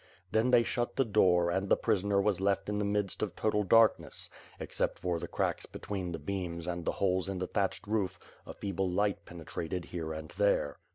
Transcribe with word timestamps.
Then 0.31 0.49
they 0.49 0.63
shut 0.63 0.95
the 0.95 1.05
door 1.05 1.51
and 1.51 1.69
the 1.69 1.77
prisoner 1.77 2.19
was 2.19 2.41
left 2.41 2.67
in 2.69 2.79
the 2.79 2.83
midst 2.85 3.21
of 3.21 3.35
total 3.35 3.61
darkness, 3.61 4.31
except 4.59 4.97
for 4.97 5.19
the 5.19 5.27
cracks 5.27 5.67
between 5.67 6.11
the 6.11 6.17
beams 6.17 6.65
and 6.65 6.85
the 6.85 6.93
holes 6.93 7.29
in 7.29 7.37
the 7.37 7.45
thatched 7.45 7.85
roof 7.85 8.17
a 8.47 8.53
feeble 8.55 8.89
light 8.89 9.25
penetrated 9.25 9.85
here 9.85 10.11
and 10.11 10.29
there. 10.39 10.79